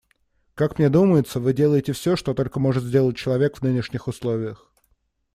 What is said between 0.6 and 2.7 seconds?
мне думается, вы делаете все, что только